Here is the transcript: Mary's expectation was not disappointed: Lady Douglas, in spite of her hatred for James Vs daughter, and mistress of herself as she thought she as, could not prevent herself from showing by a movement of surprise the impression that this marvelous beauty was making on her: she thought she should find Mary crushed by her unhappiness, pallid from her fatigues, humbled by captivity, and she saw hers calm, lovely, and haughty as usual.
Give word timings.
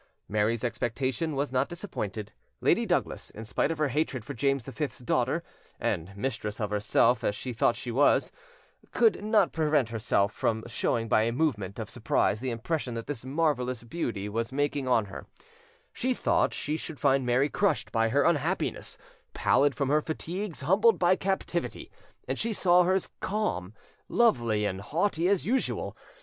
Mary's 0.27 0.63
expectation 0.63 1.35
was 1.35 1.51
not 1.51 1.69
disappointed: 1.69 2.33
Lady 2.59 2.87
Douglas, 2.87 3.29
in 3.29 3.45
spite 3.45 3.69
of 3.69 3.77
her 3.77 3.89
hatred 3.89 4.25
for 4.25 4.33
James 4.33 4.63
Vs 4.65 4.97
daughter, 5.05 5.43
and 5.79 6.17
mistress 6.17 6.59
of 6.59 6.71
herself 6.71 7.23
as 7.23 7.35
she 7.35 7.53
thought 7.53 7.75
she 7.75 7.95
as, 7.99 8.31
could 8.89 9.23
not 9.23 9.51
prevent 9.53 9.89
herself 9.89 10.33
from 10.33 10.63
showing 10.65 11.07
by 11.07 11.21
a 11.21 11.31
movement 11.31 11.77
of 11.77 11.87
surprise 11.87 12.39
the 12.39 12.49
impression 12.49 12.95
that 12.95 13.05
this 13.05 13.23
marvelous 13.23 13.83
beauty 13.83 14.27
was 14.27 14.51
making 14.51 14.87
on 14.87 15.05
her: 15.05 15.27
she 15.93 16.15
thought 16.15 16.51
she 16.51 16.77
should 16.77 16.99
find 16.99 17.23
Mary 17.23 17.47
crushed 17.47 17.91
by 17.91 18.09
her 18.09 18.23
unhappiness, 18.23 18.97
pallid 19.35 19.75
from 19.75 19.89
her 19.89 20.01
fatigues, 20.01 20.61
humbled 20.61 20.97
by 20.97 21.15
captivity, 21.15 21.91
and 22.27 22.39
she 22.39 22.53
saw 22.53 22.81
hers 22.81 23.09
calm, 23.19 23.71
lovely, 24.09 24.65
and 24.65 24.81
haughty 24.81 25.27
as 25.27 25.45
usual. 25.45 25.95